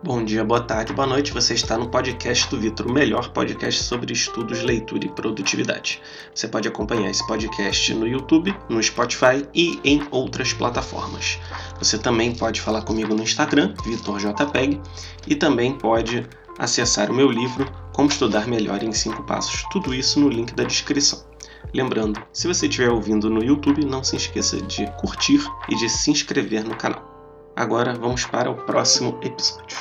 Bom 0.00 0.24
dia, 0.24 0.44
boa 0.44 0.60
tarde, 0.60 0.92
boa 0.92 1.08
noite. 1.08 1.32
Você 1.32 1.54
está 1.54 1.76
no 1.76 1.88
podcast 1.88 2.48
do 2.48 2.56
Vitor, 2.56 2.86
o 2.86 2.92
melhor 2.92 3.30
podcast 3.30 3.82
sobre 3.82 4.12
estudos, 4.12 4.62
leitura 4.62 5.04
e 5.04 5.08
produtividade. 5.08 6.00
Você 6.32 6.46
pode 6.46 6.68
acompanhar 6.68 7.10
esse 7.10 7.26
podcast 7.26 7.92
no 7.94 8.06
YouTube, 8.06 8.56
no 8.68 8.80
Spotify 8.80 9.44
e 9.52 9.80
em 9.82 10.06
outras 10.12 10.52
plataformas. 10.52 11.40
Você 11.80 11.98
também 11.98 12.32
pode 12.32 12.60
falar 12.60 12.82
comigo 12.82 13.12
no 13.12 13.24
Instagram, 13.24 13.74
VitorJPEG, 13.84 14.80
e 15.26 15.34
também 15.34 15.76
pode 15.76 16.24
acessar 16.56 17.10
o 17.10 17.14
meu 17.14 17.28
livro 17.28 17.68
Como 17.92 18.08
Estudar 18.08 18.46
Melhor 18.46 18.84
em 18.84 18.92
5 18.92 19.24
Passos. 19.24 19.64
Tudo 19.72 19.92
isso 19.92 20.20
no 20.20 20.28
link 20.28 20.54
da 20.54 20.62
descrição. 20.62 21.26
Lembrando, 21.74 22.22
se 22.32 22.46
você 22.46 22.66
estiver 22.68 22.88
ouvindo 22.88 23.28
no 23.28 23.42
YouTube, 23.42 23.84
não 23.84 24.04
se 24.04 24.14
esqueça 24.14 24.62
de 24.62 24.86
curtir 24.92 25.44
e 25.68 25.74
de 25.74 25.88
se 25.88 26.12
inscrever 26.12 26.62
no 26.62 26.76
canal. 26.76 27.17
Agora 27.58 27.92
vamos 27.92 28.24
para 28.24 28.48
o 28.48 28.54
próximo 28.54 29.18
episódio. 29.20 29.76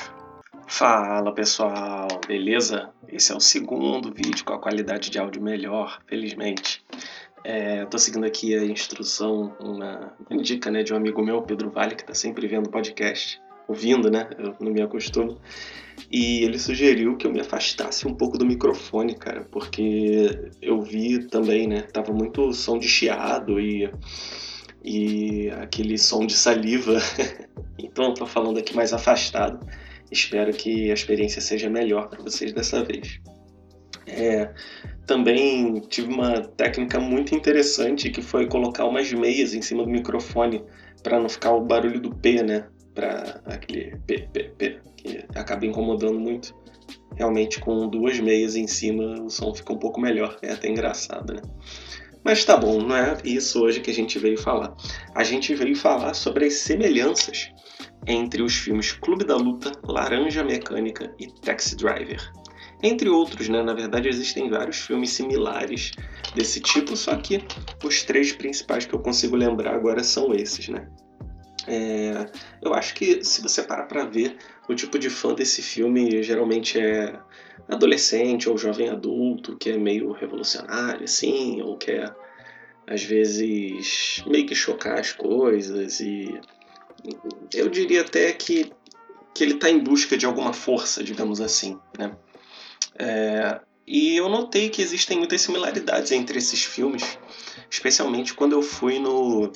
Fala 0.65 1.31
pessoal, 1.31 2.07
beleza? 2.27 2.89
Esse 3.07 3.31
é 3.31 3.35
o 3.35 3.39
segundo 3.39 4.11
vídeo 4.11 4.43
com 4.43 4.53
a 4.53 4.57
qualidade 4.57 5.11
de 5.11 5.19
áudio 5.19 5.43
melhor, 5.43 6.01
felizmente. 6.07 6.83
Estou 7.45 7.99
é, 7.99 7.99
seguindo 7.99 8.25
aqui 8.25 8.55
a 8.55 8.65
instrução, 8.65 9.55
uma, 9.59 10.11
uma 10.27 10.41
dica 10.41 10.71
né, 10.71 10.81
de 10.81 10.91
um 10.91 10.97
amigo 10.97 11.23
meu, 11.23 11.39
Pedro 11.43 11.69
Vale, 11.69 11.93
que 11.93 12.01
está 12.01 12.15
sempre 12.15 12.47
vendo 12.47 12.67
podcast, 12.67 13.39
ouvindo, 13.67 14.09
né? 14.09 14.27
Eu 14.39 14.55
não 14.59 14.71
me 14.71 14.81
acostumo. 14.81 15.39
E 16.11 16.43
ele 16.43 16.57
sugeriu 16.57 17.15
que 17.15 17.27
eu 17.27 17.31
me 17.31 17.41
afastasse 17.41 18.07
um 18.07 18.15
pouco 18.15 18.39
do 18.39 18.45
microfone, 18.45 19.15
cara, 19.15 19.47
porque 19.51 20.49
eu 20.63 20.81
vi 20.81 21.27
também, 21.27 21.67
né? 21.67 21.81
Tava 21.81 22.11
muito 22.11 22.51
som 22.53 22.79
de 22.79 22.87
chiado 22.87 23.59
e 23.59 23.87
e 24.87 25.49
aquele 25.51 25.97
som 25.97 26.25
de 26.25 26.33
saliva. 26.33 26.97
então, 27.77 28.13
estou 28.13 28.25
falando 28.25 28.57
aqui 28.57 28.73
mais 28.73 28.93
afastado. 28.93 29.67
Espero 30.09 30.53
que 30.53 30.89
a 30.89 30.93
experiência 30.93 31.41
seja 31.41 31.69
melhor 31.69 32.07
para 32.07 32.23
vocês 32.23 32.53
dessa 32.53 32.85
vez. 32.85 33.19
É, 34.07 34.53
também 35.05 35.81
tive 35.89 36.07
uma 36.07 36.39
técnica 36.41 37.01
muito 37.01 37.35
interessante 37.35 38.09
que 38.09 38.21
foi 38.21 38.47
colocar 38.47 38.85
umas 38.85 39.11
meias 39.11 39.53
em 39.53 39.61
cima 39.61 39.83
do 39.83 39.89
microfone 39.89 40.63
para 41.03 41.19
não 41.19 41.27
ficar 41.27 41.51
o 41.51 41.65
barulho 41.65 41.99
do 41.99 42.15
P, 42.15 42.41
né? 42.41 42.67
Para 42.95 43.41
aquele 43.45 43.97
P, 44.07 44.29
P, 44.31 44.43
P, 44.57 44.79
que 44.95 45.25
acaba 45.35 45.65
incomodando 45.65 46.17
muito. 46.17 46.55
Realmente, 47.17 47.59
com 47.59 47.89
duas 47.89 48.17
meias 48.21 48.55
em 48.55 48.67
cima, 48.67 49.21
o 49.21 49.29
som 49.29 49.53
fica 49.53 49.73
um 49.73 49.77
pouco 49.77 49.99
melhor. 49.99 50.37
É 50.41 50.53
até 50.53 50.69
engraçado, 50.69 51.33
né? 51.33 51.41
Mas 52.23 52.43
tá 52.43 52.57
bom, 52.57 52.81
não 52.81 52.95
é 52.95 53.17
isso 53.23 53.61
hoje 53.63 53.79
que 53.79 53.91
a 53.91 53.93
gente 53.93 54.19
veio 54.19 54.37
falar. 54.37 54.75
A 55.15 55.23
gente 55.23 55.53
veio 55.55 55.75
falar 55.75 56.13
sobre 56.13 56.45
as 56.45 56.55
semelhanças 56.55 57.51
entre 58.05 58.41
os 58.41 58.55
filmes 58.55 58.91
Clube 58.91 59.25
da 59.25 59.35
Luta, 59.35 59.71
Laranja 59.83 60.43
Mecânica 60.43 61.13
e 61.19 61.27
Taxi 61.27 61.75
Driver. 61.75 62.31
Entre 62.81 63.09
outros, 63.09 63.49
né? 63.49 63.63
Na 63.63 63.73
verdade, 63.73 64.07
existem 64.07 64.49
vários 64.49 64.77
filmes 64.77 65.09
similares 65.11 65.91
desse 66.35 66.59
tipo, 66.59 66.95
só 66.95 67.15
que 67.15 67.43
os 67.83 68.03
três 68.03 68.31
principais 68.31 68.85
que 68.85 68.93
eu 68.93 68.99
consigo 68.99 69.35
lembrar 69.35 69.73
agora 69.73 70.03
são 70.03 70.33
esses, 70.33 70.69
né? 70.69 70.87
É, 71.67 72.25
eu 72.61 72.73
acho 72.73 72.93
que 72.93 73.23
se 73.25 73.41
você 73.41 73.61
parar 73.61 73.87
para 73.87 74.05
ver, 74.05 74.37
o 74.69 74.75
tipo 74.75 74.97
de 74.97 75.09
fã 75.09 75.33
desse 75.33 75.61
filme 75.61 76.23
geralmente 76.23 76.79
é 76.79 77.19
adolescente 77.67 78.49
ou 78.49 78.57
jovem 78.57 78.89
adulto, 78.89 79.57
que 79.57 79.71
é 79.71 79.77
meio 79.77 80.11
revolucionário, 80.11 81.03
assim, 81.03 81.61
ou 81.61 81.77
quer 81.77 82.15
às 82.85 83.03
vezes 83.03 84.23
meio 84.25 84.45
que 84.45 84.55
chocar 84.55 84.99
as 84.99 85.11
coisas 85.11 85.99
e 85.99 86.39
eu 87.53 87.69
diria 87.69 88.01
até 88.01 88.31
que, 88.31 88.71
que 89.33 89.43
ele 89.43 89.53
está 89.53 89.69
em 89.69 89.79
busca 89.79 90.17
de 90.17 90.25
alguma 90.25 90.53
força, 90.53 91.03
digamos 91.03 91.41
assim, 91.41 91.77
né? 91.97 92.15
É, 92.97 93.59
e 93.85 94.17
eu 94.17 94.27
notei 94.27 94.69
que 94.69 94.81
existem 94.81 95.17
muitas 95.17 95.41
similaridades 95.41 96.11
entre 96.11 96.39
esses 96.39 96.63
filmes, 96.63 97.19
especialmente 97.69 98.33
quando 98.33 98.53
eu 98.53 98.61
fui 98.61 98.99
no, 98.99 99.51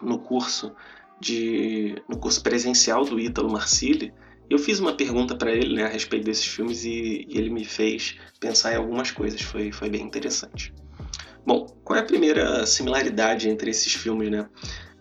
no 0.00 0.18
curso 0.18 0.74
de 1.18 2.00
no 2.08 2.18
curso 2.18 2.42
presencial 2.42 3.04
do 3.04 3.18
Ítalo 3.18 3.50
Marcilli, 3.50 4.12
eu 4.48 4.58
fiz 4.58 4.78
uma 4.78 4.94
pergunta 4.94 5.34
para 5.34 5.52
ele 5.52 5.74
né, 5.74 5.84
a 5.84 5.88
respeito 5.88 6.24
desses 6.24 6.46
filmes 6.46 6.84
e, 6.84 7.26
e, 7.28 7.38
ele 7.38 7.50
me 7.50 7.64
fez 7.64 8.16
pensar 8.38 8.72
em 8.72 8.76
algumas 8.76 9.10
coisas, 9.10 9.40
foi, 9.40 9.72
foi 9.72 9.90
bem 9.90 10.02
interessante. 10.02 10.72
Bom, 11.44 11.66
qual 11.84 11.98
é 11.98 12.02
a 12.02 12.04
primeira 12.04 12.66
similaridade 12.66 13.48
entre 13.48 13.70
esses 13.70 13.92
filmes, 13.94 14.30
né? 14.30 14.48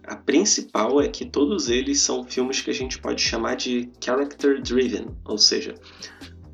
A 0.03 0.15
principal 0.15 1.01
é 1.01 1.07
que 1.07 1.25
todos 1.25 1.67
eles 1.69 1.99
são 1.99 2.23
filmes 2.23 2.61
que 2.61 2.69
a 2.69 2.73
gente 2.73 2.99
pode 2.99 3.21
chamar 3.21 3.55
de 3.55 3.89
character 3.99 4.61
driven, 4.61 5.07
ou 5.25 5.37
seja, 5.37 5.73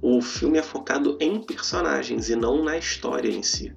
o 0.01 0.22
filme 0.22 0.57
é 0.57 0.63
focado 0.63 1.18
em 1.19 1.41
personagens 1.41 2.30
e 2.30 2.35
não 2.35 2.63
na 2.63 2.78
história 2.78 3.30
em 3.30 3.44
si. 3.44 3.74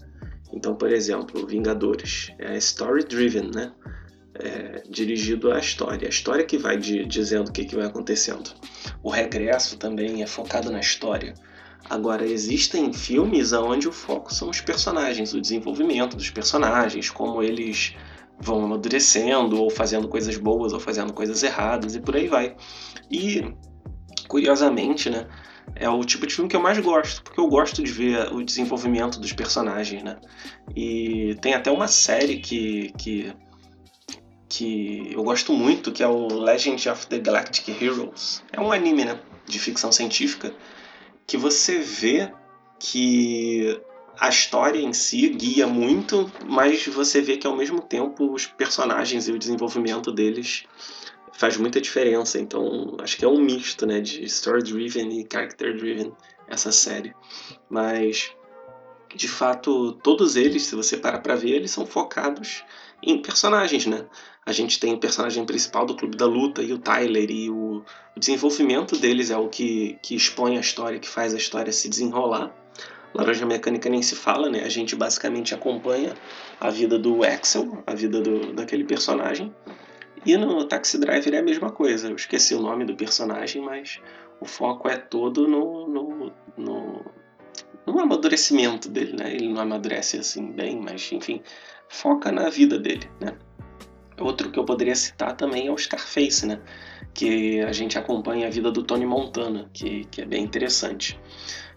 Então, 0.52 0.76
por 0.76 0.92
exemplo, 0.92 1.44
Vingadores 1.44 2.30
é 2.38 2.56
story 2.58 3.02
driven, 3.04 3.50
né? 3.52 3.72
É, 4.34 4.82
dirigido 4.88 5.52
à 5.52 5.58
história. 5.58 6.06
A 6.06 6.10
história 6.10 6.44
que 6.44 6.58
vai 6.58 6.76
de, 6.76 7.04
dizendo 7.04 7.48
o 7.48 7.52
que, 7.52 7.64
que 7.64 7.76
vai 7.76 7.86
acontecendo. 7.86 8.50
O 9.02 9.10
regresso 9.10 9.76
também 9.76 10.22
é 10.22 10.26
focado 10.26 10.70
na 10.70 10.80
história. 10.80 11.34
Agora, 11.88 12.24
existem 12.26 12.92
filmes 12.92 13.52
onde 13.52 13.86
o 13.86 13.92
foco 13.92 14.32
são 14.32 14.48
os 14.48 14.60
personagens, 14.60 15.34
o 15.34 15.40
desenvolvimento 15.40 16.16
dos 16.16 16.30
personagens, 16.30 17.10
como 17.10 17.42
eles 17.42 17.94
vão 18.38 18.64
amadurecendo, 18.64 19.62
ou 19.62 19.70
fazendo 19.70 20.08
coisas 20.08 20.36
boas, 20.36 20.72
ou 20.72 20.80
fazendo 20.80 21.12
coisas 21.12 21.42
erradas, 21.42 21.94
e 21.94 22.00
por 22.00 22.16
aí 22.16 22.26
vai. 22.26 22.56
E, 23.10 23.54
curiosamente, 24.26 25.10
né, 25.10 25.28
é 25.76 25.88
o 25.88 26.02
tipo 26.04 26.26
de 26.26 26.34
filme 26.34 26.48
que 26.48 26.56
eu 26.56 26.62
mais 26.62 26.78
gosto, 26.78 27.22
porque 27.22 27.38
eu 27.38 27.48
gosto 27.48 27.82
de 27.82 27.92
ver 27.92 28.32
o 28.32 28.42
desenvolvimento 28.42 29.20
dos 29.20 29.32
personagens, 29.32 30.02
né? 30.02 30.16
E 30.74 31.36
tem 31.40 31.54
até 31.54 31.70
uma 31.70 31.88
série 31.88 32.38
que, 32.38 32.92
que 32.98 33.32
que 34.56 35.10
eu 35.12 35.24
gosto 35.24 35.52
muito, 35.52 35.90
que 35.90 36.00
é 36.00 36.06
o 36.06 36.28
Legend 36.28 36.88
of 36.88 37.08
the 37.08 37.18
Galactic 37.18 37.68
Heroes. 37.82 38.40
É 38.52 38.60
um 38.60 38.70
anime, 38.70 39.04
né, 39.04 39.18
de 39.46 39.58
ficção 39.58 39.90
científica, 39.90 40.54
que 41.26 41.36
você 41.36 41.80
vê 41.80 42.32
que 42.78 43.80
a 44.16 44.28
história 44.28 44.78
em 44.78 44.92
si 44.92 45.28
guia 45.30 45.66
muito, 45.66 46.30
mas 46.46 46.86
você 46.86 47.20
vê 47.20 47.36
que 47.36 47.48
ao 47.48 47.56
mesmo 47.56 47.80
tempo 47.80 48.32
os 48.32 48.46
personagens 48.46 49.26
e 49.26 49.32
o 49.32 49.38
desenvolvimento 49.38 50.12
deles 50.12 50.64
faz 51.32 51.56
muita 51.56 51.80
diferença. 51.80 52.38
Então, 52.38 52.96
acho 53.00 53.16
que 53.16 53.24
é 53.24 53.28
um 53.28 53.40
misto, 53.40 53.84
né, 53.84 54.00
de 54.00 54.24
story 54.24 54.62
driven 54.62 55.18
e 55.18 55.26
character 55.30 55.76
driven 55.76 56.12
essa 56.46 56.70
série. 56.70 57.12
Mas 57.68 58.30
de 59.14 59.28
fato, 59.28 59.92
todos 60.02 60.36
eles, 60.36 60.62
se 60.66 60.74
você 60.74 60.96
parar 60.96 61.20
para 61.20 61.36
ver, 61.36 61.50
eles 61.50 61.70
são 61.70 61.86
focados 61.86 62.64
em 63.04 63.18
personagens, 63.20 63.86
né? 63.86 64.04
A 64.46 64.52
gente 64.52 64.78
tem 64.78 64.92
o 64.92 64.98
personagem 64.98 65.44
principal 65.44 65.86
do 65.86 65.96
Clube 65.96 66.16
da 66.16 66.26
Luta 66.26 66.62
e 66.62 66.72
o 66.72 66.78
Tyler, 66.78 67.30
e 67.30 67.50
o, 67.50 67.82
o 68.16 68.20
desenvolvimento 68.20 68.96
deles 68.98 69.30
é 69.30 69.36
o 69.36 69.48
que, 69.48 69.98
que 70.02 70.14
expõe 70.14 70.56
a 70.56 70.60
história, 70.60 70.98
que 70.98 71.08
faz 71.08 71.34
a 71.34 71.38
história 71.38 71.72
se 71.72 71.88
desenrolar. 71.88 72.54
Laranja 73.14 73.46
Mecânica 73.46 73.88
nem 73.88 74.02
se 74.02 74.16
fala, 74.16 74.50
né? 74.50 74.64
A 74.64 74.68
gente 74.68 74.96
basicamente 74.96 75.54
acompanha 75.54 76.14
a 76.60 76.68
vida 76.68 76.98
do 76.98 77.22
Axel, 77.22 77.82
a 77.86 77.94
vida 77.94 78.20
do, 78.20 78.52
daquele 78.52 78.84
personagem. 78.84 79.54
E 80.26 80.36
no 80.36 80.64
Taxi 80.64 80.98
Driver 80.98 81.34
é 81.34 81.38
a 81.38 81.42
mesma 81.42 81.70
coisa. 81.70 82.08
Eu 82.08 82.16
esqueci 82.16 82.54
o 82.54 82.60
nome 82.60 82.84
do 82.84 82.96
personagem, 82.96 83.62
mas 83.62 84.00
o 84.40 84.46
foco 84.46 84.88
é 84.88 84.96
todo 84.96 85.46
no, 85.46 85.86
no, 85.86 86.16
no, 86.16 86.32
no 87.86 87.98
amadurecimento 88.00 88.88
dele, 88.88 89.14
né? 89.16 89.34
Ele 89.34 89.48
não 89.48 89.60
amadurece 89.60 90.18
assim 90.18 90.52
bem, 90.52 90.80
mas 90.80 91.10
enfim, 91.12 91.42
foca 91.88 92.32
na 92.32 92.48
vida 92.48 92.78
dele, 92.78 93.08
né? 93.20 93.36
Outro 94.18 94.50
que 94.50 94.58
eu 94.58 94.64
poderia 94.64 94.94
citar 94.94 95.36
também 95.36 95.66
é 95.66 95.72
o 95.72 95.78
Scarface, 95.78 96.46
né? 96.46 96.60
Que 97.12 97.60
a 97.60 97.72
gente 97.72 97.98
acompanha 97.98 98.46
a 98.46 98.50
vida 98.50 98.70
do 98.70 98.82
Tony 98.82 99.06
Montana, 99.06 99.68
que, 99.72 100.04
que 100.04 100.22
é 100.22 100.24
bem 100.24 100.44
interessante. 100.44 101.18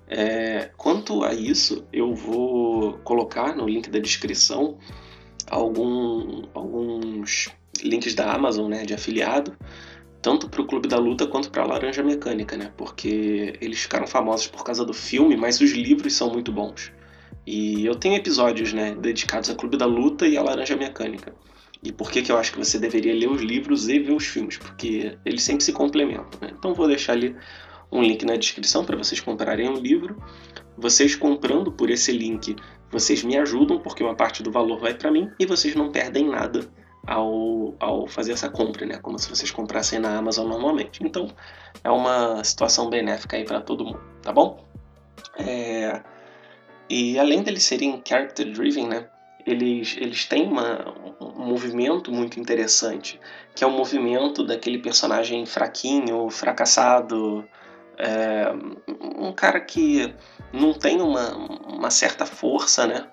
É, 0.07 0.71
quanto 0.77 1.23
a 1.23 1.33
isso, 1.33 1.85
eu 1.91 2.13
vou 2.13 2.93
colocar 2.99 3.55
no 3.55 3.67
link 3.67 3.89
da 3.89 3.99
descrição 3.99 4.77
algum, 5.49 6.43
alguns 6.53 7.49
links 7.83 8.13
da 8.13 8.31
Amazon, 8.31 8.69
né, 8.69 8.85
de 8.85 8.93
afiliado, 8.93 9.57
tanto 10.27 10.49
para 10.49 10.61
o 10.61 10.65
Clube 10.65 10.89
da 10.89 10.97
Luta 10.97 11.25
quanto 11.25 11.49
para 11.49 11.63
a 11.63 11.65
Laranja 11.65 12.03
Mecânica, 12.03 12.57
né? 12.57 12.69
Porque 12.75 13.57
eles 13.61 13.79
ficaram 13.79 14.05
famosos 14.05 14.45
por 14.45 14.61
causa 14.61 14.83
do 14.83 14.93
filme, 14.93 15.37
mas 15.37 15.61
os 15.61 15.71
livros 15.71 16.13
são 16.15 16.29
muito 16.29 16.51
bons. 16.51 16.91
E 17.45 17.85
eu 17.85 17.95
tenho 17.95 18.15
episódios, 18.15 18.73
né, 18.73 18.93
dedicados 18.93 19.49
ao 19.49 19.55
Clube 19.55 19.77
da 19.77 19.85
Luta 19.85 20.27
e 20.27 20.37
à 20.37 20.43
Laranja 20.43 20.75
Mecânica. 20.75 21.33
E 21.81 21.93
por 21.93 22.11
que, 22.11 22.21
que 22.21 22.29
eu 22.29 22.37
acho 22.37 22.51
que 22.51 22.57
você 22.57 22.77
deveria 22.77 23.13
ler 23.13 23.29
os 23.31 23.41
livros 23.41 23.87
e 23.87 23.99
ver 23.99 24.11
os 24.11 24.25
filmes? 24.25 24.57
Porque 24.57 25.17
eles 25.23 25.43
sempre 25.43 25.63
se 25.63 25.71
complementam. 25.71 26.37
Né? 26.41 26.49
Então 26.59 26.73
vou 26.73 26.89
deixar 26.89 27.13
ali 27.13 27.33
um 27.89 28.01
link 28.01 28.25
na 28.25 28.35
descrição 28.35 28.83
para 28.83 28.97
vocês 28.97 29.21
comprarem 29.21 29.69
um 29.69 29.77
livro. 29.77 30.21
Vocês 30.77 31.15
comprando 31.15 31.71
por 31.71 31.89
esse 31.89 32.11
link, 32.11 32.53
vocês 32.91 33.23
me 33.23 33.37
ajudam 33.37 33.79
porque 33.79 34.03
uma 34.03 34.13
parte 34.13 34.43
do 34.43 34.51
valor 34.51 34.77
vai 34.77 34.93
para 34.93 35.09
mim 35.09 35.31
e 35.39 35.45
vocês 35.45 35.73
não 35.73 35.89
perdem 35.89 36.27
nada 36.27 36.67
ao, 37.07 37.73
ao 37.79 38.05
fazer 38.05 38.33
essa 38.33 38.49
compra, 38.49 38.85
né? 38.85 38.99
Como 39.01 39.17
se 39.17 39.29
vocês 39.29 39.49
comprassem 39.49 39.97
na 39.97 40.17
Amazon 40.17 40.47
normalmente. 40.47 41.01
Então, 41.03 41.29
é 41.83 41.89
uma 41.89 42.43
situação 42.43 42.89
benéfica 42.89 43.37
aí 43.37 43.45
para 43.45 43.61
todo 43.61 43.85
mundo, 43.85 44.01
tá 44.21 44.33
bom? 44.33 44.63
É... 45.39 46.01
E 46.89 47.17
além 47.17 47.41
deles 47.41 47.63
serem 47.63 48.01
character 48.05 48.51
driven, 48.51 48.87
né? 48.87 49.07
Eles, 49.45 49.95
eles 49.97 50.25
têm 50.25 50.45
uma, 50.45 50.93
um 51.21 51.45
movimento 51.45 52.11
muito 52.11 52.37
interessante, 52.37 53.19
que 53.55 53.63
é 53.63 53.67
o 53.67 53.71
movimento 53.71 54.45
daquele 54.45 54.77
personagem 54.77 55.45
fraquinho, 55.45 56.29
fracassado, 56.29 57.47
é, 57.97 58.51
um 59.17 59.31
cara 59.31 59.61
que 59.61 60.13
não 60.51 60.73
tem 60.73 61.01
uma, 61.01 61.33
uma 61.35 61.89
certa 61.89 62.25
força, 62.25 62.85
né? 62.85 63.07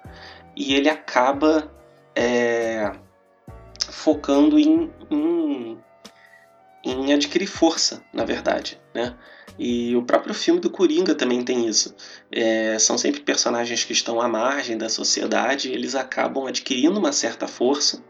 E 0.57 0.75
ele 0.75 0.89
acaba 0.89 1.71
é, 2.17 2.93
focando 3.89 4.59
em, 4.59 4.91
em, 5.11 5.79
em, 6.85 7.13
adquirir 7.13 7.47
força, 7.47 8.03
na 8.13 8.25
verdade, 8.25 8.81
né? 8.95 9.17
E 9.59 9.95
o 9.95 10.03
próprio 10.03 10.35
filme 10.35 10.61
do 10.61 10.69
Coringa 10.69 11.15
também 11.15 11.45
tem 11.45 11.69
isso. 11.69 11.95
É, 12.31 12.77
são 12.79 12.99
sempre 12.99 13.21
personagens 13.21 13.85
que 13.85 13.93
estão 13.93 14.21
à 14.21 14.29
margem 14.29 14.77
da 14.77 14.89
sociedade, 14.89 15.71
eles 15.71 15.95
acabam 15.95 16.47
adquirindo 16.47 16.99
uma 16.99 17.13
certa 17.13 17.47
força, 17.47 18.03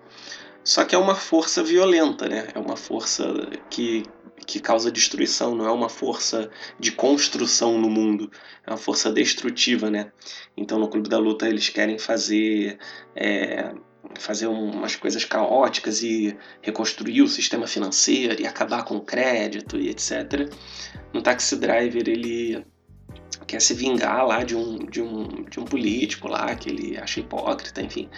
só 0.64 0.84
que 0.84 0.94
é 0.94 0.98
uma 0.98 1.14
força 1.14 1.62
violenta, 1.62 2.26
né? 2.26 2.48
É 2.54 2.58
uma 2.58 2.76
força 2.76 3.24
que, 3.68 4.04
que 4.46 4.58
causa 4.58 4.90
destruição, 4.90 5.54
não 5.54 5.66
é 5.66 5.70
uma 5.70 5.90
força 5.90 6.50
de 6.80 6.90
construção 6.90 7.78
no 7.78 7.90
mundo, 7.90 8.30
é 8.66 8.70
uma 8.70 8.78
força 8.78 9.12
destrutiva, 9.12 9.90
né? 9.90 10.10
Então 10.56 10.78
no 10.78 10.88
Clube 10.88 11.08
da 11.10 11.18
Luta 11.18 11.46
eles 11.46 11.68
querem 11.68 11.98
fazer 11.98 12.78
é, 13.14 13.74
fazer 14.18 14.46
umas 14.46 14.96
coisas 14.96 15.24
caóticas 15.24 16.02
e 16.02 16.36
reconstruir 16.62 17.22
o 17.22 17.28
sistema 17.28 17.66
financeiro 17.66 18.40
e 18.40 18.46
acabar 18.46 18.84
com 18.84 18.96
o 18.96 19.00
crédito 19.00 19.76
e 19.76 19.88
etc. 19.88 20.50
No 21.12 21.22
Taxi 21.22 21.56
Driver 21.56 22.08
ele 22.08 22.64
quer 23.46 23.60
se 23.60 23.74
vingar 23.74 24.26
lá 24.26 24.42
de 24.42 24.56
um, 24.56 24.78
de 24.78 25.02
um, 25.02 25.44
de 25.44 25.60
um 25.60 25.64
político 25.64 26.28
lá 26.28 26.54
que 26.54 26.70
ele 26.70 26.96
acha 26.98 27.20
hipócrita, 27.20 27.82
enfim. 27.82 28.08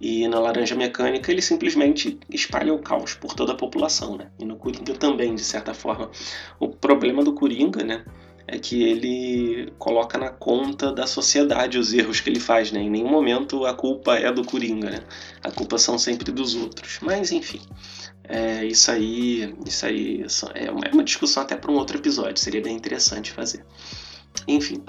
E 0.00 0.26
na 0.28 0.40
Laranja 0.40 0.74
Mecânica 0.74 1.30
ele 1.30 1.42
simplesmente 1.42 2.18
espalha 2.30 2.72
o 2.72 2.78
caos 2.78 3.14
por 3.14 3.34
toda 3.34 3.52
a 3.52 3.56
população, 3.56 4.16
né? 4.16 4.30
E 4.38 4.46
no 4.46 4.56
Coringa 4.56 4.94
também, 4.94 5.34
de 5.34 5.44
certa 5.44 5.74
forma. 5.74 6.10
O 6.58 6.68
problema 6.68 7.22
do 7.22 7.34
Coringa, 7.34 7.84
né? 7.84 8.04
É 8.46 8.58
que 8.58 8.82
ele 8.82 9.72
coloca 9.78 10.18
na 10.18 10.30
conta 10.30 10.92
da 10.92 11.06
sociedade 11.06 11.78
os 11.78 11.92
erros 11.92 12.20
que 12.20 12.28
ele 12.28 12.40
faz, 12.40 12.72
né? 12.72 12.80
Em 12.80 12.90
nenhum 12.90 13.08
momento 13.08 13.64
a 13.64 13.74
culpa 13.74 14.16
é 14.16 14.32
do 14.32 14.44
Coringa, 14.44 14.90
né? 14.90 15.00
A 15.42 15.50
culpa 15.50 15.78
são 15.78 15.98
sempre 15.98 16.32
dos 16.32 16.54
outros. 16.56 16.98
Mas 17.00 17.30
enfim, 17.30 17.60
é, 18.24 18.64
isso 18.64 18.90
aí, 18.90 19.54
isso 19.64 19.86
aí 19.86 20.24
é 20.54 20.70
uma, 20.70 20.86
é 20.86 20.90
uma 20.92 21.04
discussão 21.04 21.42
até 21.42 21.56
para 21.56 21.70
um 21.70 21.76
outro 21.76 21.98
episódio. 21.98 22.38
Seria 22.38 22.62
bem 22.62 22.74
interessante 22.74 23.30
fazer. 23.30 23.64
Enfim, 24.48 24.82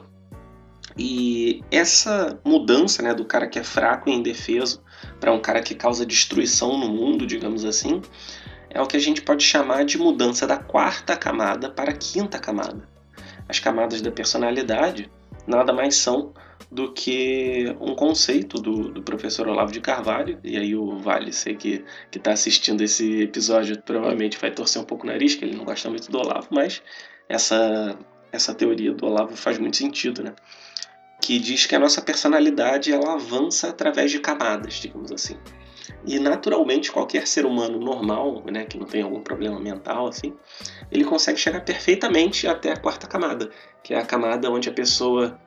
e 0.98 1.64
essa 1.72 2.40
mudança 2.46 3.02
né, 3.02 3.14
do 3.14 3.26
cara 3.26 3.48
que 3.48 3.60
é 3.60 3.64
fraco 3.64 4.10
e 4.10 4.14
indefeso 4.14 4.84
para 5.20 5.32
um 5.32 5.40
cara 5.40 5.62
que 5.62 5.76
causa 5.76 6.06
destruição 6.06 6.78
no 6.78 6.90
mundo, 6.90 7.26
digamos 7.26 7.64
assim, 7.66 8.02
é 8.70 8.82
o 8.82 8.88
que 8.88 8.98
a 8.98 9.00
gente 9.00 9.22
pode 9.22 9.44
chamar 9.44 9.86
de 9.86 9.98
mudança 9.98 10.46
da 10.46 10.58
quarta 10.58 11.16
camada 11.16 11.70
para 11.70 11.92
a 11.92 11.96
quinta 11.96 12.40
camada. 12.40 12.88
As 13.52 13.60
camadas 13.60 14.02
da 14.02 14.10
personalidade 14.10 15.12
nada 15.46 15.74
mais 15.74 15.96
são 15.96 16.34
do 16.72 16.94
que 16.94 17.66
um 17.82 17.94
conceito 17.94 18.62
do, 18.62 18.88
do 18.88 19.04
professor 19.04 19.46
Olavo 19.46 19.74
de 19.74 19.82
Carvalho, 19.82 20.40
e 20.42 20.58
aí 20.58 20.74
o 20.74 20.98
Vale, 20.98 21.34
sei 21.34 21.58
que 21.58 21.84
está 22.16 22.32
assistindo 22.32 22.82
esse 22.82 23.24
episódio, 23.24 23.82
provavelmente 23.82 24.38
vai 24.38 24.52
torcer 24.52 24.82
um 24.82 24.86
pouco 24.86 25.04
o 25.04 25.08
nariz, 25.08 25.36
que 25.36 25.44
ele 25.44 25.58
não 25.58 25.66
gosta 25.66 25.90
muito 25.90 26.10
do 26.10 26.18
Olavo, 26.18 26.48
mas 26.50 26.82
essa, 27.28 28.00
essa 28.32 28.56
teoria 28.56 28.94
do 28.94 29.06
Olavo 29.06 29.36
faz 29.36 29.58
muito 29.58 29.76
sentido, 29.76 30.24
né? 30.24 30.34
que 31.20 31.38
diz 31.38 31.66
que 31.66 31.76
a 31.76 31.80
nossa 31.80 32.02
personalidade 32.02 32.94
ela 32.94 33.16
avança 33.16 33.68
através 33.68 34.12
de 34.12 34.20
camadas, 34.20 34.76
digamos 34.76 35.12
assim. 35.12 35.36
E 36.06 36.20
naturalmente 36.20 36.92
qualquer 36.92 37.28
ser 37.28 37.46
humano 37.46 37.80
normal, 37.80 38.44
né, 38.52 38.66
que 38.66 38.78
não 38.78 38.86
tem 38.86 39.02
algum 39.02 39.22
problema 39.22 39.60
mental 39.60 40.08
assim, 40.08 40.34
ele 40.92 41.04
consegue 41.04 41.40
chegar 41.40 41.62
perfeitamente 41.62 42.48
até 42.48 42.72
a 42.72 42.78
quarta 42.78 43.08
camada, 43.08 43.50
que 43.84 43.94
é 43.94 44.00
a 44.00 44.06
camada 44.06 44.50
onde 44.50 44.70
a 44.70 44.74
pessoa 44.74 45.40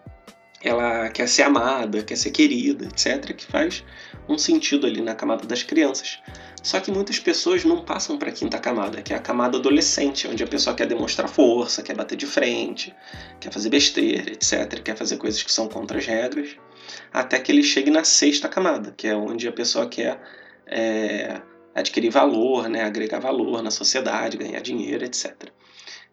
ela 0.64 1.11
quer 1.11 1.28
ser 1.28 1.43
amada, 1.43 2.02
quer 2.02 2.16
ser 2.16 2.31
querida, 2.31 2.87
etc, 2.87 3.34
que 3.34 3.44
faz 3.44 3.84
um 4.28 4.38
sentido 4.38 4.87
ali 4.87 5.02
na 5.02 5.14
camada 5.14 5.46
das 5.46 5.62
crianças. 5.62 6.19
Só 6.62 6.81
que 6.81 6.90
muitas 6.90 7.19
pessoas 7.19 7.62
não 7.62 7.84
passam 7.84 8.16
para 8.16 8.31
a 8.31 8.32
quinta 8.32 8.58
camada, 8.58 9.02
que 9.02 9.12
é 9.12 9.16
a 9.16 9.20
camada 9.20 9.58
adolescente, 9.58 10.26
onde 10.26 10.43
a 10.43 10.46
pessoa 10.46 10.75
quer 10.75 10.87
demonstrar 10.87 11.28
força, 11.28 11.82
quer 11.82 11.94
bater 11.94 12.16
de 12.16 12.25
frente, 12.25 12.94
quer 13.38 13.52
fazer 13.52 13.69
besteira, 13.69 14.32
etc., 14.32 14.81
quer 14.82 14.96
fazer 14.96 15.19
coisas 15.19 15.43
que 15.43 15.52
são 15.52 15.69
contra 15.69 15.99
as 15.99 16.06
regras, 16.06 16.56
até 17.12 17.38
que 17.38 17.52
ele 17.52 17.62
chegue 17.62 17.90
na 17.90 18.02
sexta 18.02 18.49
camada, 18.49 18.94
que 18.96 19.06
é 19.06 19.14
onde 19.14 19.46
a 19.46 19.52
pessoa 19.52 19.87
quer 19.87 20.19
é, 20.67 21.43
adquirir 21.75 22.10
valor, 22.10 22.67
né, 22.70 22.84
agregar 22.84 23.19
valor 23.19 23.62
na 23.62 23.70
sociedade, 23.70 24.38
ganhar 24.38 24.60
dinheiro, 24.60 25.05
etc. 25.05 25.34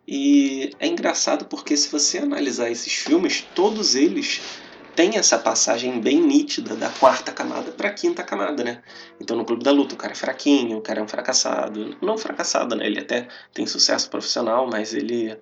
E 0.08 0.72
é 0.80 0.88
engraçado 0.88 1.46
porque 1.46 1.78
se 1.78 1.90
você 1.90 2.18
analisar 2.18 2.70
esses 2.70 2.94
filmes, 2.94 3.48
todos 3.54 3.96
eles 3.96 4.42
tem 4.96 5.18
essa 5.18 5.38
passagem 5.40 6.02
bem 6.02 6.22
nítida 6.22 6.76
da 6.76 6.90
quarta 6.90 7.32
camada 7.32 7.72
para 7.72 7.90
a 7.90 7.94
quinta 7.94 8.24
camada, 8.24 8.64
né? 8.64 8.84
Então 9.20 9.38
no 9.38 9.46
Clube 9.46 9.64
da 9.64 9.72
Luta 9.72 9.96
o 9.96 9.98
cara 9.98 10.14
é 10.14 10.16
fraquinho, 10.16 10.78
o 10.78 10.82
cara 10.82 11.00
é 11.00 11.04
um 11.04 11.08
fracassado. 11.08 11.96
Não 12.02 12.18
fracassado, 12.18 12.76
né? 12.76 12.86
Ele 12.86 13.00
até 13.00 13.28
tem 13.54 13.66
sucesso 13.66 14.10
profissional, 14.10 14.68
mas 14.70 14.94
ele 14.94 15.38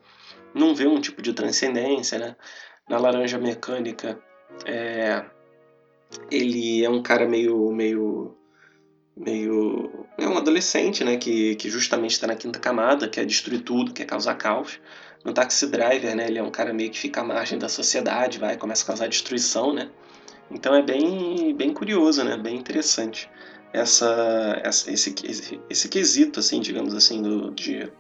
não 0.54 0.76
vê 0.76 0.88
um 0.88 1.02
tipo 1.02 1.22
de 1.22 1.34
transcendência, 1.34 2.20
né? 2.20 2.36
Na 2.88 2.98
Laranja 2.98 3.38
Mecânica, 3.38 4.20
é... 4.66 5.24
ele 6.32 6.84
é 6.84 6.90
um 6.90 7.02
cara 7.02 7.28
meio, 7.28 7.72
meio, 7.72 8.36
meio, 9.20 10.08
é 10.18 10.28
um 10.28 10.38
adolescente, 10.38 11.04
né? 11.04 11.18
Que, 11.18 11.56
que 11.56 11.70
justamente 11.70 12.12
está 12.12 12.26
na 12.26 12.36
quinta 12.36 12.58
camada, 12.58 13.08
quer 13.08 13.26
destruir 13.26 13.62
tudo, 13.62 13.94
quer 13.94 14.06
causar 14.06 14.36
caos 14.36 14.80
no 15.24 15.34
Taxi 15.34 15.68
Driver, 15.68 16.16
né? 16.16 16.28
Ele 16.28 16.40
é 16.40 16.44
um 16.44 16.52
cara 16.52 16.74
meio 16.74 16.90
que 16.90 16.98
fica 16.98 17.22
à 17.22 17.24
margem 17.24 17.60
da 17.60 17.68
sociedade, 17.68 18.40
vai, 18.40 18.58
começa 18.58 18.84
a 18.84 18.88
causar 18.88 19.08
destruição, 19.08 19.74
né? 19.74 19.90
Então 20.50 20.74
é 20.74 20.82
bem, 20.82 21.54
bem 21.56 21.74
curioso, 21.74 22.24
né? 22.24 22.38
Bem 22.38 22.56
interessante 22.56 23.30
essa, 23.74 24.60
essa 24.64 24.92
esse, 24.92 25.14
esse, 25.24 25.62
esse 25.70 25.90
quesito, 25.90 26.40
assim, 26.40 26.60
digamos 26.60 26.94
assim, 26.94 27.22
do, 27.22 27.52
de 27.52 27.92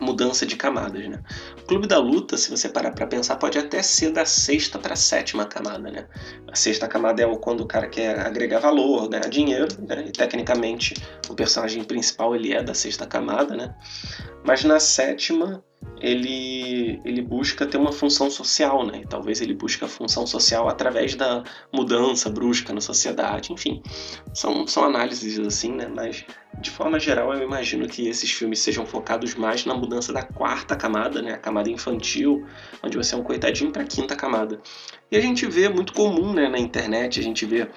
mudança 0.00 0.44
de 0.44 0.56
camadas, 0.56 1.08
né? 1.08 1.22
O 1.58 1.62
Clube 1.66 1.86
da 1.86 1.98
Luta, 1.98 2.36
se 2.36 2.50
você 2.50 2.68
parar 2.68 2.92
para 2.92 3.06
pensar, 3.06 3.36
pode 3.36 3.58
até 3.58 3.82
ser 3.82 4.10
da 4.10 4.24
sexta 4.24 4.78
para 4.78 4.92
a 4.92 4.96
sétima 4.96 5.46
camada, 5.46 5.90
né? 5.90 6.06
A 6.50 6.54
sexta 6.54 6.86
camada 6.86 7.22
é 7.22 7.36
quando 7.36 7.62
o 7.62 7.66
cara 7.66 7.88
quer 7.88 8.18
agregar 8.20 8.58
valor, 8.58 9.08
ganhar 9.08 9.28
dinheiro, 9.28 9.68
né? 9.86 10.04
E 10.06 10.12
tecnicamente 10.12 10.94
o 11.28 11.34
personagem 11.34 11.82
principal 11.84 12.34
ele 12.34 12.52
é 12.52 12.62
da 12.62 12.74
sexta 12.74 13.06
camada, 13.06 13.56
né? 13.56 13.74
Mas 14.44 14.64
na 14.64 14.78
sétima 14.78 15.64
ele, 16.00 17.00
ele 17.04 17.22
busca 17.22 17.66
ter 17.66 17.78
uma 17.78 17.92
função 17.92 18.30
social, 18.30 18.84
né? 18.86 19.02
Talvez 19.08 19.40
ele 19.40 19.54
busque 19.54 19.84
a 19.84 19.88
função 19.88 20.26
social 20.26 20.68
através 20.68 21.14
da 21.14 21.42
mudança 21.72 22.28
brusca 22.28 22.72
na 22.72 22.80
sociedade, 22.80 23.52
enfim. 23.52 23.82
São, 24.34 24.66
são 24.66 24.84
análises 24.84 25.38
assim, 25.38 25.72
né? 25.72 25.88
Mas 25.88 26.24
de 26.60 26.70
forma 26.70 26.98
geral 26.98 27.32
eu 27.32 27.42
imagino 27.42 27.86
que 27.86 28.08
esses 28.08 28.30
filmes 28.30 28.58
sejam 28.58 28.84
focados 28.84 29.34
mais 29.34 29.64
na 29.64 29.74
mudança 29.74 30.12
da 30.12 30.22
quarta 30.22 30.76
camada, 30.76 31.22
né? 31.22 31.32
A 31.32 31.38
camada 31.38 31.70
infantil, 31.70 32.46
onde 32.82 32.96
você 32.96 33.14
é 33.14 33.18
um 33.18 33.22
coitadinho 33.22 33.72
para 33.72 33.82
a 33.82 33.86
quinta 33.86 34.14
camada. 34.14 34.60
E 35.10 35.16
a 35.16 35.20
gente 35.20 35.46
vê 35.46 35.68
muito 35.68 35.92
comum, 35.92 36.32
né? 36.32 36.48
Na 36.48 36.58
internet 36.58 37.20
a 37.20 37.22
gente 37.22 37.46
vê 37.46 37.68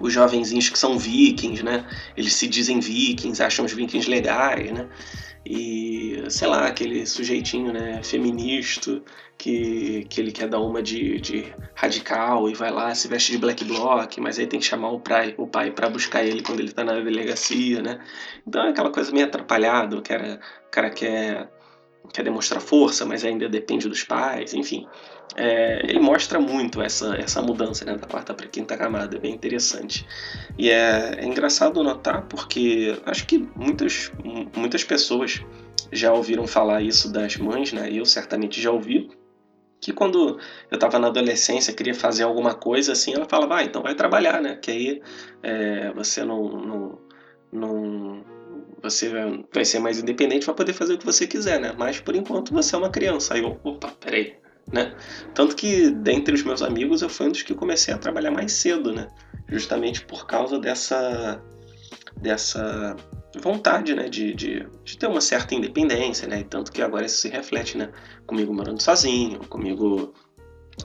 os 0.00 0.12
jovenzinhos 0.12 0.68
que 0.68 0.78
são 0.78 0.96
vikings, 0.96 1.64
né? 1.64 1.84
Eles 2.16 2.34
se 2.34 2.46
dizem 2.46 2.78
vikings, 2.78 3.42
acham 3.42 3.64
os 3.64 3.72
vikings 3.72 4.08
legais, 4.08 4.70
né? 4.70 4.88
E 5.44 6.22
sei 6.28 6.48
lá, 6.48 6.66
aquele 6.66 7.06
sujeitinho 7.06 7.72
né, 7.72 8.02
feminista 8.02 9.02
que, 9.38 10.04
que 10.10 10.20
ele 10.20 10.32
quer 10.32 10.48
dar 10.48 10.60
uma 10.60 10.82
de, 10.82 11.18
de 11.18 11.52
radical 11.74 12.48
e 12.48 12.54
vai 12.54 12.70
lá, 12.70 12.94
se 12.94 13.08
veste 13.08 13.32
de 13.32 13.38
black 13.38 13.64
bloc, 13.64 14.18
mas 14.18 14.38
aí 14.38 14.46
tem 14.46 14.60
que 14.60 14.66
chamar 14.66 14.90
o 14.90 15.00
pai, 15.00 15.34
o 15.38 15.46
pai 15.46 15.70
para 15.70 15.88
buscar 15.88 16.22
ele 16.22 16.42
quando 16.42 16.60
ele 16.60 16.72
tá 16.72 16.84
na 16.84 17.00
delegacia, 17.00 17.80
né? 17.80 18.04
Então 18.46 18.62
é 18.66 18.70
aquela 18.70 18.90
coisa 18.90 19.10
meio 19.12 19.26
atrapalhada, 19.26 19.96
o 19.96 20.02
cara, 20.02 20.40
o 20.66 20.70
cara 20.70 20.90
quer, 20.90 21.48
quer 22.12 22.22
demonstrar 22.22 22.60
força, 22.60 23.04
mas 23.04 23.24
ainda 23.24 23.48
depende 23.48 23.88
dos 23.88 24.02
pais, 24.02 24.54
enfim. 24.54 24.86
É, 25.36 25.80
ele 25.88 26.00
mostra 26.00 26.40
muito 26.40 26.82
essa, 26.82 27.14
essa 27.14 27.40
mudança 27.40 27.84
né, 27.84 27.96
da 27.96 28.06
quarta 28.06 28.34
para 28.34 28.48
quinta 28.48 28.76
camada, 28.76 29.16
é 29.16 29.20
bem 29.20 29.32
interessante. 29.32 30.06
E 30.58 30.70
é, 30.70 31.14
é, 31.18 31.24
engraçado 31.24 31.82
notar 31.82 32.22
porque 32.22 32.98
acho 33.06 33.26
que 33.26 33.38
muitas, 33.54 34.10
muitas 34.56 34.82
pessoas 34.82 35.40
já 35.92 36.12
ouviram 36.12 36.46
falar 36.46 36.82
isso 36.82 37.12
das 37.12 37.36
mães, 37.36 37.72
né? 37.72 37.90
Eu 37.92 38.04
certamente 38.04 38.60
já 38.60 38.70
ouvi. 38.70 39.10
Que 39.80 39.92
quando 39.92 40.38
eu 40.70 40.74
estava 40.74 40.98
na 40.98 41.06
adolescência, 41.06 41.72
queria 41.72 41.94
fazer 41.94 42.24
alguma 42.24 42.54
coisa 42.54 42.92
assim, 42.92 43.14
ela 43.14 43.26
falava, 43.26 43.56
ah, 43.56 43.64
então 43.64 43.82
vai 43.82 43.94
trabalhar, 43.94 44.40
né? 44.40 44.56
Que 44.56 44.70
aí 44.70 45.02
é, 45.42 45.90
você 45.92 46.22
não, 46.22 46.48
não 46.48 46.98
não 47.52 48.22
você 48.90 49.10
vai 49.52 49.64
ser 49.64 49.78
mais 49.78 49.98
independente, 49.98 50.46
vai 50.46 50.54
poder 50.54 50.72
fazer 50.72 50.94
o 50.94 50.98
que 50.98 51.06
você 51.06 51.26
quiser, 51.26 51.60
né? 51.60 51.74
Mas 51.76 52.00
por 52.00 52.14
enquanto 52.14 52.52
você 52.52 52.74
é 52.74 52.78
uma 52.78 52.90
criança. 52.90 53.34
Aí 53.34 53.42
eu, 53.42 53.58
opa, 53.62 53.88
peraí, 54.00 54.34
né? 54.72 54.94
Tanto 55.34 55.56
que 55.56 55.90
dentre 55.90 56.34
os 56.34 56.42
meus 56.42 56.62
amigos 56.62 57.02
eu 57.02 57.08
fui 57.08 57.26
um 57.26 57.30
dos 57.30 57.42
que 57.42 57.54
comecei 57.54 57.94
a 57.94 57.98
trabalhar 57.98 58.30
mais 58.30 58.52
cedo, 58.52 58.92
né? 58.92 59.08
Justamente 59.48 60.04
por 60.04 60.26
causa 60.26 60.58
dessa 60.58 61.42
dessa 62.20 62.96
vontade, 63.40 63.94
né, 63.94 64.08
de, 64.08 64.34
de, 64.34 64.66
de, 64.84 64.98
ter 64.98 65.06
uma 65.06 65.20
certa 65.20 65.54
independência, 65.54 66.26
né, 66.28 66.40
e 66.40 66.44
tanto 66.44 66.72
que 66.72 66.82
agora 66.82 67.06
isso 67.06 67.18
se 67.18 67.28
reflete, 67.28 67.78
né, 67.78 67.90
comigo 68.26 68.52
morando 68.52 68.82
sozinho, 68.82 69.38
comigo 69.48 70.12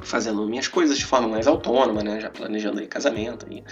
fazendo 0.01 0.45
minhas 0.47 0.67
coisas 0.67 0.97
de 0.97 1.05
forma 1.05 1.27
mais 1.27 1.47
autônoma, 1.47 2.03
né? 2.03 2.19
Já 2.19 2.29
planejando 2.29 2.79
aí 2.79 2.87
casamento, 2.87 3.45
e, 3.51 3.63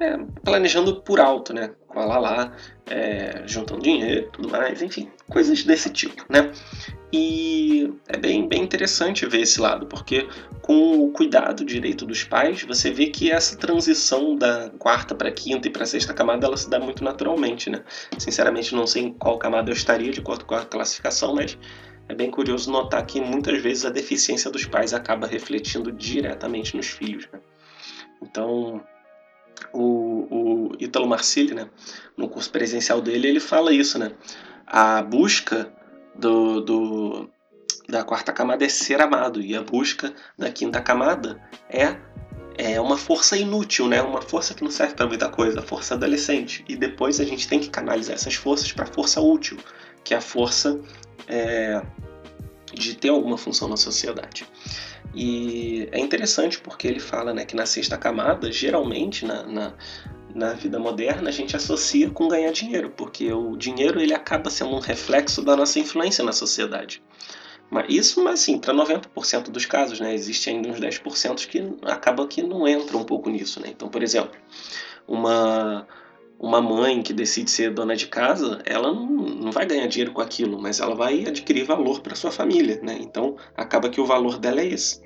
é, 0.00 0.16
planejando 0.44 1.00
por 1.02 1.20
alto, 1.20 1.52
né? 1.52 1.70
Com 1.88 2.00
a 2.00 2.04
Lala, 2.04 2.52
é, 2.86 3.42
juntando 3.46 3.82
dinheiro, 3.82 4.28
tudo 4.32 4.48
mais, 4.48 4.82
enfim, 4.82 5.10
coisas 5.28 5.62
desse 5.62 5.90
tipo, 5.90 6.24
né? 6.28 6.50
E 7.12 7.92
é 8.08 8.16
bem, 8.16 8.48
bem 8.48 8.62
interessante 8.62 9.24
ver 9.26 9.42
esse 9.42 9.60
lado, 9.60 9.86
porque 9.86 10.26
com 10.60 11.04
o 11.04 11.12
cuidado 11.12 11.64
direito 11.64 12.04
dos 12.04 12.24
pais, 12.24 12.62
você 12.62 12.90
vê 12.90 13.06
que 13.06 13.30
essa 13.30 13.56
transição 13.56 14.34
da 14.34 14.70
quarta 14.78 15.14
para 15.14 15.30
quinta 15.30 15.68
e 15.68 15.70
para 15.70 15.86
sexta 15.86 16.12
camada 16.12 16.46
ela 16.46 16.56
se 16.56 16.68
dá 16.68 16.80
muito 16.80 17.04
naturalmente, 17.04 17.70
né? 17.70 17.84
Sinceramente, 18.18 18.74
não 18.74 18.86
sei 18.86 19.04
em 19.04 19.12
qual 19.12 19.38
camada 19.38 19.70
eu 19.70 19.74
estaria 19.74 20.10
de 20.10 20.20
acordo 20.20 20.44
com 20.44 20.54
a 20.54 20.64
classificação, 20.64 21.34
mas 21.34 21.56
é 22.08 22.14
bem 22.14 22.30
curioso 22.30 22.70
notar 22.70 23.04
que 23.06 23.20
muitas 23.20 23.60
vezes 23.60 23.84
a 23.84 23.90
deficiência 23.90 24.50
dos 24.50 24.64
pais 24.64 24.92
acaba 24.92 25.26
refletindo 25.26 25.90
diretamente 25.90 26.76
nos 26.76 26.86
filhos. 26.86 27.26
Né? 27.32 27.40
Então, 28.22 28.84
o, 29.72 30.26
o 30.30 30.72
Ítalo 30.78 31.06
Marcilli, 31.06 31.54
né, 31.54 31.68
no 32.16 32.28
curso 32.28 32.50
presencial 32.50 33.00
dele, 33.00 33.28
ele 33.28 33.40
fala 33.40 33.72
isso, 33.72 33.98
né? 33.98 34.12
A 34.66 35.02
busca 35.02 35.72
do, 36.14 36.60
do, 36.60 37.30
da 37.88 38.02
quarta 38.02 38.32
camada 38.32 38.64
é 38.64 38.68
ser 38.68 39.00
amado 39.00 39.40
e 39.40 39.54
a 39.54 39.62
busca 39.62 40.14
da 40.38 40.50
quinta 40.50 40.80
camada 40.80 41.40
é 41.68 41.96
é 42.56 42.80
uma 42.80 42.96
força 42.96 43.36
inútil, 43.36 43.88
né? 43.88 44.00
Uma 44.00 44.22
força 44.22 44.54
que 44.54 44.62
não 44.62 44.70
serve 44.70 44.94
para 44.94 45.06
muita 45.06 45.28
coisa, 45.28 45.58
a 45.58 45.62
força 45.62 45.94
adolescente. 45.94 46.64
E 46.68 46.76
depois 46.76 47.18
a 47.20 47.24
gente 47.24 47.48
tem 47.48 47.58
que 47.58 47.68
canalizar 47.68 48.14
essas 48.14 48.34
forças 48.34 48.70
para 48.72 48.86
força 48.86 49.20
útil, 49.20 49.58
que 50.04 50.14
é 50.14 50.18
a 50.18 50.20
força 50.20 50.78
é, 51.26 51.82
de 52.72 52.94
ter 52.94 53.08
alguma 53.08 53.38
função 53.38 53.68
na 53.68 53.76
sociedade. 53.76 54.46
E 55.14 55.88
é 55.92 55.98
interessante 55.98 56.58
porque 56.58 56.86
ele 56.86 57.00
fala 57.00 57.32
né, 57.32 57.44
que 57.44 57.56
na 57.56 57.66
sexta 57.66 57.96
camada, 57.96 58.50
geralmente 58.52 59.24
na, 59.24 59.44
na, 59.44 59.74
na 60.34 60.52
vida 60.52 60.78
moderna, 60.78 61.28
a 61.28 61.32
gente 61.32 61.56
associa 61.56 62.10
com 62.10 62.28
ganhar 62.28 62.52
dinheiro, 62.52 62.90
porque 62.96 63.32
o 63.32 63.56
dinheiro 63.56 64.00
ele 64.00 64.12
acaba 64.12 64.50
sendo 64.50 64.74
um 64.74 64.80
reflexo 64.80 65.40
da 65.42 65.56
nossa 65.56 65.78
influência 65.78 66.24
na 66.24 66.32
sociedade. 66.32 67.02
Mas 67.70 67.86
isso, 67.88 68.22
mas 68.22 68.40
assim, 68.40 68.58
para 68.58 68.74
90% 68.74 69.50
dos 69.50 69.64
casos, 69.64 70.00
né, 70.00 70.12
existe 70.12 70.50
ainda 70.50 70.68
uns 70.68 70.80
10% 70.80 71.46
que 71.46 71.62
acaba 71.82 72.26
que 72.26 72.42
não 72.42 72.68
entram 72.68 73.00
um 73.00 73.04
pouco 73.04 73.30
nisso, 73.30 73.60
né? 73.60 73.68
Então, 73.70 73.88
por 73.88 74.02
exemplo, 74.02 74.32
uma 75.08 75.86
uma 76.38 76.60
mãe 76.60 77.02
que 77.02 77.12
decide 77.12 77.50
ser 77.50 77.70
dona 77.70 77.96
de 77.96 78.06
casa, 78.06 78.60
ela 78.64 78.92
não, 78.92 79.06
não 79.06 79.52
vai 79.52 79.66
ganhar 79.66 79.86
dinheiro 79.86 80.12
com 80.12 80.20
aquilo, 80.20 80.60
mas 80.60 80.80
ela 80.80 80.94
vai 80.94 81.26
adquirir 81.26 81.64
valor 81.64 82.00
para 82.00 82.14
sua 82.14 82.30
família, 82.30 82.80
né? 82.82 82.98
Então 83.00 83.36
acaba 83.56 83.88
que 83.88 84.00
o 84.00 84.06
valor 84.06 84.38
dela 84.38 84.60
é 84.60 84.66
esse. 84.66 85.00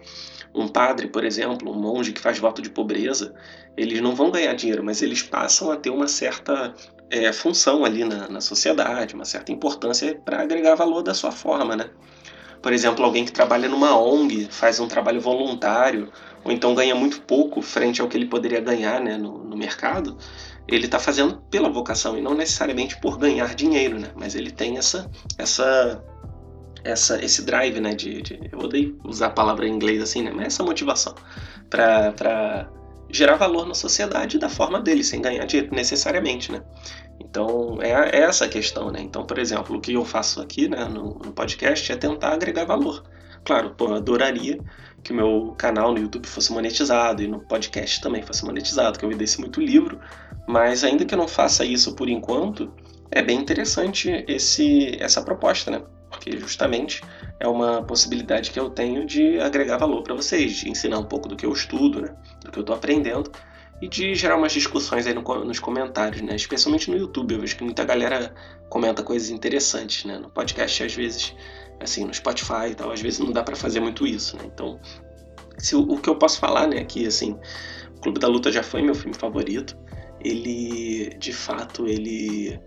Um 0.54 0.66
padre, 0.66 1.08
por 1.08 1.24
exemplo, 1.24 1.70
um 1.70 1.78
monge 1.78 2.12
que 2.12 2.20
faz 2.20 2.38
voto 2.38 2.62
de 2.62 2.70
pobreza, 2.70 3.34
eles 3.76 4.00
não 4.00 4.14
vão 4.14 4.30
ganhar 4.30 4.54
dinheiro, 4.54 4.82
mas 4.82 5.02
eles 5.02 5.22
passam 5.22 5.70
a 5.70 5.76
ter 5.76 5.90
uma 5.90 6.08
certa 6.08 6.74
é, 7.10 7.32
função 7.32 7.84
ali 7.84 8.04
na, 8.04 8.28
na 8.28 8.40
sociedade, 8.40 9.14
uma 9.14 9.24
certa 9.24 9.52
importância 9.52 10.14
para 10.24 10.42
agregar 10.42 10.74
valor 10.74 11.02
da 11.02 11.14
sua 11.14 11.30
forma, 11.30 11.76
né? 11.76 11.90
Por 12.60 12.72
exemplo, 12.72 13.04
alguém 13.04 13.24
que 13.24 13.30
trabalha 13.30 13.68
numa 13.68 13.96
ONG, 13.96 14.48
faz 14.50 14.80
um 14.80 14.88
trabalho 14.88 15.20
voluntário, 15.20 16.10
ou 16.42 16.50
então 16.50 16.74
ganha 16.74 16.94
muito 16.94 17.20
pouco 17.20 17.62
frente 17.62 18.00
ao 18.00 18.08
que 18.08 18.16
ele 18.16 18.26
poderia 18.26 18.60
ganhar 18.60 19.00
né, 19.00 19.16
no, 19.16 19.38
no 19.44 19.56
mercado, 19.56 20.18
ele 20.68 20.84
está 20.84 20.98
fazendo 20.98 21.38
pela 21.50 21.70
vocação 21.70 22.18
e 22.18 22.20
não 22.20 22.34
necessariamente 22.34 23.00
por 23.00 23.18
ganhar 23.18 23.54
dinheiro, 23.54 23.98
né? 23.98 24.10
Mas 24.14 24.34
ele 24.34 24.50
tem 24.50 24.76
essa, 24.76 25.10
essa, 25.38 26.04
essa, 26.84 27.24
esse 27.24 27.42
drive, 27.42 27.80
né? 27.80 27.94
De, 27.94 28.20
de 28.20 28.38
eu 28.52 28.58
odeio 28.58 28.98
usar 29.02 29.28
a 29.28 29.30
palavra 29.30 29.66
em 29.66 29.72
inglês 29.72 30.02
assim, 30.02 30.22
né? 30.22 30.30
Mas 30.30 30.48
essa 30.48 30.62
motivação 30.62 31.14
para 31.70 32.68
gerar 33.10 33.36
valor 33.36 33.66
na 33.66 33.74
sociedade 33.74 34.38
da 34.38 34.50
forma 34.50 34.78
dele, 34.80 35.02
sem 35.02 35.22
ganhar 35.22 35.46
dinheiro 35.46 35.74
necessariamente, 35.74 36.52
né? 36.52 36.62
Então 37.18 37.78
é, 37.80 37.90
é, 37.90 38.20
essa 38.20 38.44
a 38.44 38.48
questão, 38.48 38.90
né? 38.90 39.00
Então, 39.00 39.24
por 39.24 39.38
exemplo, 39.38 39.76
o 39.76 39.80
que 39.80 39.94
eu 39.94 40.04
faço 40.04 40.40
aqui, 40.40 40.68
né, 40.68 40.84
no, 40.84 41.14
no 41.14 41.32
podcast 41.32 41.90
é 41.90 41.96
tentar 41.96 42.34
agregar 42.34 42.66
valor. 42.66 43.02
Claro, 43.42 43.70
pô, 43.70 43.94
adoraria 43.94 44.58
que 45.02 45.12
o 45.12 45.14
meu 45.14 45.54
canal 45.56 45.92
no 45.92 45.98
YouTube 45.98 46.26
fosse 46.26 46.52
monetizado 46.52 47.22
e 47.22 47.28
no 47.28 47.40
podcast 47.40 48.00
também 48.00 48.22
fosse 48.22 48.44
monetizado, 48.44 48.98
que 48.98 49.04
eu 49.04 49.08
vendesse 49.08 49.40
muito 49.40 49.60
livro, 49.60 50.00
mas 50.46 50.84
ainda 50.84 51.04
que 51.04 51.14
eu 51.14 51.18
não 51.18 51.28
faça 51.28 51.64
isso 51.64 51.94
por 51.94 52.08
enquanto, 52.08 52.72
é 53.10 53.22
bem 53.22 53.38
interessante 53.38 54.24
esse, 54.28 54.96
essa 55.00 55.22
proposta, 55.22 55.70
né? 55.70 55.82
Porque 56.10 56.38
justamente 56.38 57.02
é 57.38 57.46
uma 57.46 57.82
possibilidade 57.82 58.50
que 58.50 58.58
eu 58.58 58.70
tenho 58.70 59.06
de 59.06 59.38
agregar 59.40 59.76
valor 59.76 60.02
para 60.02 60.14
vocês, 60.14 60.56
de 60.56 60.70
ensinar 60.70 60.98
um 60.98 61.04
pouco 61.04 61.28
do 61.28 61.36
que 61.36 61.44
eu 61.44 61.52
estudo, 61.52 62.00
né? 62.00 62.14
do 62.42 62.50
que 62.50 62.58
eu 62.58 62.62
estou 62.62 62.74
aprendendo 62.74 63.30
e 63.80 63.88
de 63.88 64.14
gerar 64.14 64.36
umas 64.36 64.52
discussões 64.52 65.06
aí 65.06 65.14
no, 65.14 65.22
nos 65.44 65.58
comentários, 65.58 66.20
né? 66.22 66.34
Especialmente 66.34 66.90
no 66.90 66.96
YouTube, 66.96 67.34
eu 67.34 67.40
vejo 67.40 67.56
que 67.56 67.62
muita 67.62 67.84
galera 67.84 68.34
comenta 68.68 69.02
coisas 69.02 69.30
interessantes, 69.30 70.04
né? 70.04 70.18
No 70.18 70.28
podcast 70.28 70.82
às 70.82 70.94
vezes, 70.94 71.34
assim, 71.80 72.04
no 72.04 72.12
Spotify 72.12 72.70
e 72.70 72.74
tal, 72.74 72.90
às 72.90 73.00
vezes 73.00 73.18
não 73.18 73.32
dá 73.32 73.42
para 73.42 73.56
fazer 73.56 73.80
muito 73.80 74.06
isso, 74.06 74.36
né? 74.36 74.44
Então, 74.46 74.80
se, 75.58 75.74
o, 75.74 75.96
que 75.98 76.08
eu 76.08 76.16
posso 76.16 76.38
falar, 76.38 76.66
né, 76.66 76.78
aqui, 76.78 77.06
assim, 77.06 77.38
o 77.96 78.00
Clube 78.00 78.20
da 78.20 78.28
Luta 78.28 78.50
já 78.50 78.62
foi 78.62 78.82
meu 78.82 78.94
filme 78.94 79.14
favorito. 79.14 79.76
Ele 80.20 81.10
de 81.18 81.32
fato 81.32 81.86
ele 81.86 82.58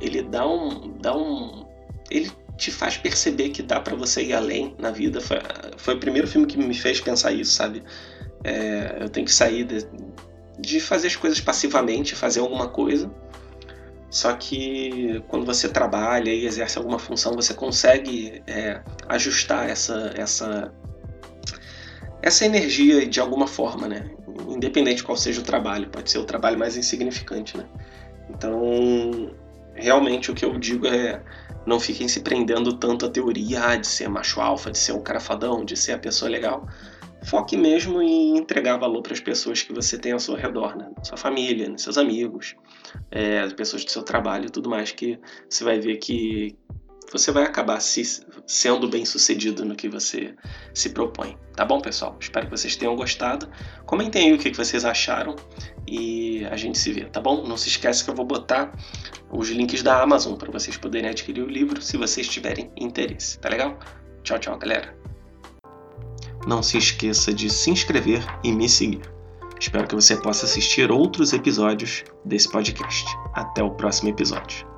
ele 0.00 0.22
dá 0.22 0.46
um 0.46 0.96
dá 1.00 1.16
um 1.16 1.66
ele 2.08 2.30
te 2.56 2.70
faz 2.70 2.96
perceber 2.96 3.48
que 3.48 3.60
dá 3.60 3.80
para 3.80 3.96
você 3.96 4.22
ir 4.22 4.32
além 4.32 4.74
na 4.78 4.90
vida. 4.90 5.20
Foi, 5.20 5.38
foi 5.76 5.94
o 5.94 5.98
primeiro 5.98 6.28
filme 6.28 6.46
que 6.46 6.56
me 6.56 6.74
fez 6.74 7.00
pensar 7.00 7.32
isso 7.32 7.52
sabe? 7.52 7.82
É, 8.44 8.98
eu 9.00 9.08
tenho 9.08 9.26
que 9.26 9.34
sair 9.34 9.64
de, 9.64 9.84
de 10.60 10.80
fazer 10.80 11.08
as 11.08 11.16
coisas 11.16 11.40
passivamente 11.40 12.14
fazer 12.14 12.40
alguma 12.40 12.68
coisa 12.68 13.12
só 14.12 14.34
que 14.34 15.24
quando 15.26 15.46
você 15.46 15.70
trabalha 15.70 16.30
e 16.30 16.44
exerce 16.44 16.76
alguma 16.76 16.98
função 16.98 17.34
você 17.34 17.54
consegue 17.54 18.42
é, 18.46 18.82
ajustar 19.08 19.70
essa 19.70 20.12
essa 20.14 20.70
essa 22.20 22.44
energia 22.44 23.06
de 23.06 23.18
alguma 23.18 23.46
forma, 23.46 23.88
né? 23.88 24.10
Independente 24.48 25.02
qual 25.02 25.16
seja 25.16 25.40
o 25.40 25.44
trabalho, 25.44 25.88
pode 25.88 26.10
ser 26.10 26.18
o 26.18 26.24
trabalho 26.24 26.58
mais 26.58 26.76
insignificante, 26.76 27.56
né? 27.56 27.64
Então, 28.28 29.34
realmente 29.74 30.30
o 30.30 30.34
que 30.34 30.44
eu 30.44 30.56
digo 30.58 30.86
é 30.86 31.20
não 31.66 31.80
fiquem 31.80 32.06
se 32.06 32.20
prendendo 32.20 32.74
tanto 32.74 33.06
à 33.06 33.10
teoria 33.10 33.64
ah, 33.64 33.76
de 33.76 33.86
ser 33.86 34.08
macho 34.08 34.40
alfa, 34.42 34.70
de 34.70 34.78
ser 34.78 34.92
o 34.92 35.00
cara 35.00 35.20
fadão, 35.20 35.64
de 35.64 35.74
ser 35.74 35.92
a 35.92 35.98
pessoa 35.98 36.30
legal. 36.30 36.68
Foque 37.24 37.56
mesmo 37.56 38.02
em 38.02 38.36
entregar 38.36 38.76
valor 38.76 39.02
para 39.02 39.12
as 39.12 39.20
pessoas 39.20 39.62
que 39.62 39.72
você 39.72 39.96
tem 39.96 40.12
ao 40.12 40.18
seu 40.18 40.34
redor, 40.34 40.76
né? 40.76 40.90
Sua 41.02 41.16
família, 41.16 41.72
seus 41.78 41.96
amigos, 41.96 42.56
é, 43.10 43.40
as 43.40 43.52
pessoas 43.52 43.84
do 43.84 43.90
seu 43.90 44.02
trabalho 44.02 44.46
e 44.46 44.50
tudo 44.50 44.68
mais, 44.68 44.90
que 44.90 45.18
você 45.48 45.62
vai 45.62 45.78
ver 45.78 45.96
que, 45.98 46.56
você 47.12 47.30
vai 47.30 47.44
acabar 47.44 47.78
se, 47.80 48.02
sendo 48.46 48.88
bem 48.88 49.04
sucedido 49.04 49.64
no 49.64 49.76
que 49.76 49.88
você 49.88 50.34
se 50.72 50.90
propõe. 50.90 51.36
Tá 51.54 51.64
bom, 51.64 51.80
pessoal? 51.80 52.16
Espero 52.18 52.46
que 52.46 52.50
vocês 52.50 52.74
tenham 52.74 52.96
gostado. 52.96 53.48
Comentem 53.84 54.28
aí 54.28 54.32
o 54.32 54.38
que 54.38 54.50
vocês 54.50 54.84
acharam 54.84 55.36
e 55.86 56.44
a 56.46 56.56
gente 56.56 56.78
se 56.78 56.90
vê, 56.92 57.04
tá 57.04 57.20
bom? 57.20 57.46
Não 57.46 57.56
se 57.56 57.68
esqueça 57.68 58.02
que 58.02 58.10
eu 58.10 58.14
vou 58.14 58.24
botar 58.24 58.72
os 59.30 59.50
links 59.50 59.82
da 59.82 60.02
Amazon 60.02 60.36
para 60.36 60.50
vocês 60.50 60.76
poderem 60.76 61.10
adquirir 61.10 61.42
o 61.42 61.48
livro 61.48 61.82
se 61.82 61.96
vocês 61.96 62.26
tiverem 62.26 62.70
interesse, 62.76 63.38
tá 63.38 63.48
legal? 63.48 63.78
Tchau, 64.22 64.38
tchau, 64.38 64.58
galera. 64.58 65.01
Não 66.46 66.62
se 66.62 66.78
esqueça 66.78 67.32
de 67.32 67.48
se 67.48 67.70
inscrever 67.70 68.24
e 68.42 68.52
me 68.52 68.68
seguir. 68.68 69.02
Espero 69.60 69.86
que 69.86 69.94
você 69.94 70.16
possa 70.16 70.44
assistir 70.44 70.90
outros 70.90 71.32
episódios 71.32 72.02
desse 72.24 72.50
podcast. 72.50 73.06
Até 73.32 73.62
o 73.62 73.70
próximo 73.70 74.08
episódio. 74.08 74.71